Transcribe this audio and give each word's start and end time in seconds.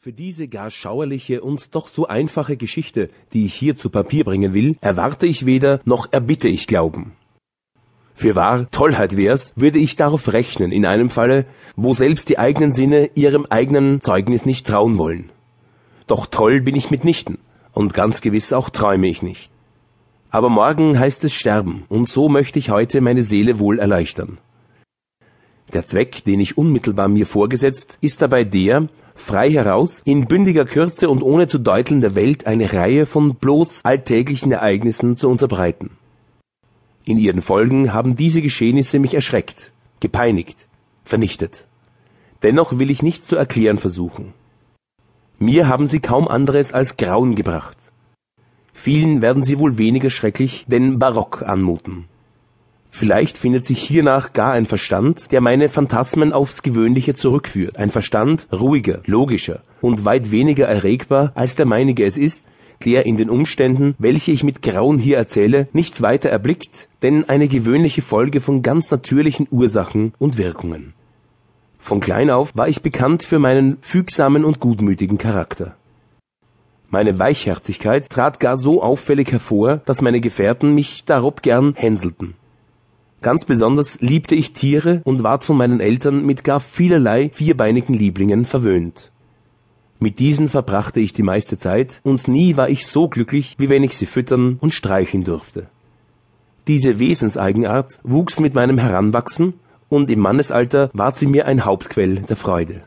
Für 0.00 0.12
diese 0.12 0.46
gar 0.46 0.70
schauerliche 0.70 1.40
und 1.40 1.74
doch 1.74 1.88
so 1.88 2.06
einfache 2.06 2.56
Geschichte, 2.56 3.10
die 3.32 3.46
ich 3.46 3.54
hier 3.54 3.74
zu 3.74 3.90
Papier 3.90 4.22
bringen 4.22 4.54
will, 4.54 4.76
erwarte 4.80 5.26
ich 5.26 5.44
weder 5.44 5.80
noch 5.84 6.12
erbitte 6.12 6.46
ich 6.46 6.68
Glauben. 6.68 7.14
Für 8.14 8.36
wahr 8.36 8.68
Tollheit 8.70 9.16
wär's, 9.16 9.54
würde 9.56 9.80
ich 9.80 9.96
darauf 9.96 10.32
rechnen, 10.32 10.70
in 10.70 10.86
einem 10.86 11.10
Falle, 11.10 11.46
wo 11.74 11.94
selbst 11.94 12.28
die 12.28 12.38
eigenen 12.38 12.74
Sinne 12.74 13.10
ihrem 13.16 13.44
eigenen 13.50 14.00
Zeugnis 14.00 14.46
nicht 14.46 14.68
trauen 14.68 14.98
wollen. 14.98 15.30
Doch 16.06 16.26
toll 16.26 16.60
bin 16.60 16.76
ich 16.76 16.92
mitnichten, 16.92 17.38
und 17.72 17.92
ganz 17.92 18.20
gewiss 18.20 18.52
auch 18.52 18.70
träume 18.70 19.08
ich 19.08 19.22
nicht. 19.22 19.50
Aber 20.30 20.48
morgen 20.48 20.96
heißt 20.96 21.24
es 21.24 21.34
sterben, 21.34 21.82
und 21.88 22.08
so 22.08 22.28
möchte 22.28 22.60
ich 22.60 22.70
heute 22.70 23.00
meine 23.00 23.24
Seele 23.24 23.58
wohl 23.58 23.80
erleichtern. 23.80 24.38
Der 25.72 25.84
Zweck, 25.84 26.22
den 26.24 26.38
ich 26.38 26.56
unmittelbar 26.56 27.08
mir 27.08 27.26
vorgesetzt, 27.26 27.98
ist 28.00 28.22
dabei 28.22 28.44
der, 28.44 28.88
frei 29.18 29.50
heraus, 29.50 30.00
in 30.04 30.26
bündiger 30.26 30.64
Kürze 30.64 31.10
und 31.10 31.22
ohne 31.22 31.48
zu 31.48 31.58
deuteln 31.58 32.00
der 32.00 32.14
Welt 32.14 32.46
eine 32.46 32.72
Reihe 32.72 33.04
von 33.04 33.34
bloß 33.34 33.84
alltäglichen 33.84 34.52
Ereignissen 34.52 35.16
zu 35.16 35.28
unterbreiten. 35.28 35.90
In 37.04 37.18
ihren 37.18 37.42
Folgen 37.42 37.92
haben 37.92 38.16
diese 38.16 38.40
Geschehnisse 38.40 38.98
mich 38.98 39.14
erschreckt, 39.14 39.72
gepeinigt, 40.00 40.66
vernichtet. 41.04 41.66
Dennoch 42.42 42.78
will 42.78 42.90
ich 42.90 43.02
nichts 43.02 43.26
zu 43.26 43.36
erklären 43.36 43.78
versuchen. 43.78 44.32
Mir 45.38 45.68
haben 45.68 45.86
sie 45.86 46.00
kaum 46.00 46.28
anderes 46.28 46.72
als 46.72 46.96
Grauen 46.96 47.34
gebracht. 47.34 47.76
Vielen 48.72 49.22
werden 49.22 49.42
sie 49.42 49.58
wohl 49.58 49.78
weniger 49.78 50.10
schrecklich, 50.10 50.64
denn 50.68 50.98
barock 50.98 51.42
anmuten. 51.42 52.04
Vielleicht 52.90 53.38
findet 53.38 53.64
sich 53.64 53.82
hiernach 53.82 54.32
gar 54.32 54.52
ein 54.52 54.66
Verstand, 54.66 55.30
der 55.30 55.40
meine 55.40 55.68
Phantasmen 55.68 56.32
aufs 56.32 56.62
Gewöhnliche 56.62 57.14
zurückführt. 57.14 57.76
Ein 57.76 57.90
Verstand 57.90 58.46
ruhiger, 58.52 59.00
logischer 59.06 59.62
und 59.80 60.04
weit 60.04 60.30
weniger 60.30 60.66
erregbar, 60.66 61.32
als 61.34 61.54
der 61.54 61.66
meinige 61.66 62.04
es 62.04 62.16
ist, 62.16 62.44
der 62.84 63.06
in 63.06 63.16
den 63.16 63.30
Umständen, 63.30 63.94
welche 63.98 64.32
ich 64.32 64.44
mit 64.44 64.62
Grauen 64.62 64.98
hier 64.98 65.16
erzähle, 65.16 65.68
nichts 65.72 66.00
weiter 66.02 66.28
erblickt, 66.28 66.88
denn 67.02 67.28
eine 67.28 67.48
gewöhnliche 67.48 68.02
Folge 68.02 68.40
von 68.40 68.62
ganz 68.62 68.90
natürlichen 68.90 69.48
Ursachen 69.50 70.12
und 70.18 70.38
Wirkungen. 70.38 70.94
Von 71.78 72.00
klein 72.00 72.30
auf 72.30 72.54
war 72.54 72.68
ich 72.68 72.82
bekannt 72.82 73.22
für 73.22 73.38
meinen 73.38 73.78
fügsamen 73.80 74.44
und 74.44 74.60
gutmütigen 74.60 75.18
Charakter. 75.18 75.76
Meine 76.90 77.18
Weichherzigkeit 77.18 78.08
trat 78.08 78.40
gar 78.40 78.56
so 78.56 78.82
auffällig 78.82 79.30
hervor, 79.32 79.82
dass 79.84 80.00
meine 80.00 80.20
Gefährten 80.20 80.74
mich 80.74 81.04
darob 81.04 81.42
gern 81.42 81.74
hänselten. 81.76 82.34
Ganz 83.20 83.44
besonders 83.44 84.00
liebte 84.00 84.36
ich 84.36 84.52
Tiere 84.52 85.00
und 85.04 85.24
ward 85.24 85.42
von 85.42 85.56
meinen 85.56 85.80
Eltern 85.80 86.24
mit 86.24 86.44
gar 86.44 86.60
vielerlei 86.60 87.30
vierbeinigen 87.32 87.94
Lieblingen 87.94 88.44
verwöhnt. 88.44 89.10
Mit 89.98 90.20
diesen 90.20 90.46
verbrachte 90.46 91.00
ich 91.00 91.12
die 91.12 91.24
meiste 91.24 91.56
Zeit, 91.56 92.00
und 92.04 92.28
nie 92.28 92.56
war 92.56 92.68
ich 92.68 92.86
so 92.86 93.08
glücklich, 93.08 93.56
wie 93.58 93.68
wenn 93.68 93.82
ich 93.82 93.96
sie 93.96 94.06
füttern 94.06 94.58
und 94.60 94.72
streicheln 94.72 95.24
durfte. 95.24 95.66
Diese 96.68 97.00
Wesenseigenart 97.00 97.98
wuchs 98.04 98.38
mit 98.38 98.54
meinem 98.54 98.78
Heranwachsen, 98.78 99.54
und 99.88 100.10
im 100.10 100.20
Mannesalter 100.20 100.90
ward 100.92 101.16
sie 101.16 101.26
mir 101.26 101.46
ein 101.46 101.64
Hauptquell 101.64 102.20
der 102.20 102.36
Freude. 102.36 102.82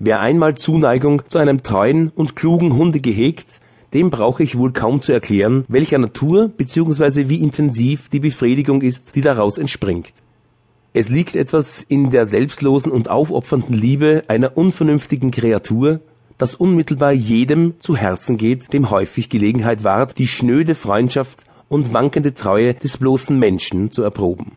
Wer 0.00 0.20
einmal 0.20 0.56
Zuneigung 0.56 1.22
zu 1.28 1.38
einem 1.38 1.62
treuen 1.62 2.10
und 2.16 2.34
klugen 2.34 2.76
Hunde 2.76 3.00
gehegt, 3.00 3.60
dem 3.96 4.10
brauche 4.10 4.42
ich 4.42 4.58
wohl 4.58 4.74
kaum 4.74 5.00
zu 5.00 5.10
erklären, 5.12 5.64
welcher 5.68 5.96
Natur 5.96 6.48
bzw. 6.48 7.30
wie 7.30 7.40
intensiv 7.40 8.10
die 8.10 8.20
Befriedigung 8.20 8.82
ist, 8.82 9.14
die 9.16 9.22
daraus 9.22 9.56
entspringt. 9.56 10.12
Es 10.92 11.08
liegt 11.08 11.34
etwas 11.34 11.82
in 11.88 12.10
der 12.10 12.26
selbstlosen 12.26 12.92
und 12.92 13.08
aufopfernden 13.08 13.74
Liebe 13.74 14.20
einer 14.28 14.58
unvernünftigen 14.58 15.30
Kreatur, 15.30 16.00
das 16.36 16.54
unmittelbar 16.54 17.12
jedem 17.12 17.72
zu 17.80 17.96
Herzen 17.96 18.36
geht, 18.36 18.74
dem 18.74 18.90
häufig 18.90 19.30
Gelegenheit 19.30 19.82
ward, 19.82 20.18
die 20.18 20.28
schnöde 20.28 20.74
Freundschaft 20.74 21.46
und 21.70 21.94
wankende 21.94 22.34
Treue 22.34 22.74
des 22.74 22.98
bloßen 22.98 23.38
Menschen 23.38 23.90
zu 23.90 24.02
erproben. 24.02 24.52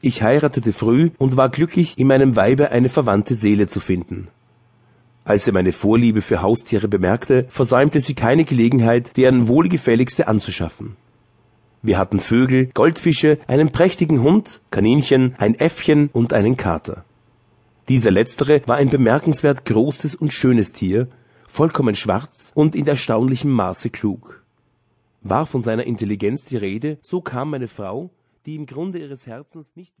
Ich 0.00 0.20
heiratete 0.20 0.72
früh 0.72 1.10
und 1.16 1.36
war 1.36 1.48
glücklich, 1.48 1.96
in 1.96 2.08
meinem 2.08 2.34
Weibe 2.34 2.72
eine 2.72 2.88
verwandte 2.88 3.36
Seele 3.36 3.68
zu 3.68 3.78
finden. 3.78 4.26
Als 5.24 5.44
sie 5.44 5.52
meine 5.52 5.72
Vorliebe 5.72 6.20
für 6.20 6.42
Haustiere 6.42 6.88
bemerkte, 6.88 7.46
versäumte 7.48 8.00
sie 8.00 8.14
keine 8.14 8.44
Gelegenheit, 8.44 9.16
deren 9.16 9.46
wohlgefälligste 9.46 10.26
anzuschaffen. 10.26 10.96
Wir 11.80 11.98
hatten 11.98 12.18
Vögel, 12.18 12.66
Goldfische, 12.74 13.38
einen 13.46 13.70
prächtigen 13.70 14.22
Hund, 14.22 14.60
Kaninchen, 14.70 15.34
ein 15.38 15.54
Äffchen 15.54 16.10
und 16.12 16.32
einen 16.32 16.56
Kater. 16.56 17.04
Dieser 17.88 18.10
letztere 18.10 18.62
war 18.66 18.76
ein 18.76 18.90
bemerkenswert 18.90 19.64
großes 19.64 20.14
und 20.14 20.32
schönes 20.32 20.72
Tier, 20.72 21.08
vollkommen 21.48 21.94
schwarz 21.94 22.52
und 22.54 22.74
in 22.74 22.86
erstaunlichem 22.86 23.50
Maße 23.50 23.90
klug. 23.90 24.42
War 25.22 25.46
von 25.46 25.62
seiner 25.62 25.84
Intelligenz 25.84 26.44
die 26.44 26.56
Rede, 26.56 26.98
so 27.00 27.20
kam 27.20 27.50
meine 27.50 27.68
Frau, 27.68 28.10
die 28.46 28.56
im 28.56 28.66
Grunde 28.66 28.98
ihres 28.98 29.26
Herzens 29.26 29.70
nicht 29.76 29.98